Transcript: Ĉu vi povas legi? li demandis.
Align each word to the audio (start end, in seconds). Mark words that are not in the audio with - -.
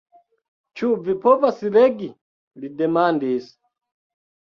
Ĉu 0.81 0.89
vi 1.09 1.17
povas 1.27 1.63
legi? 1.77 2.09
li 2.65 2.75
demandis. 2.83 3.57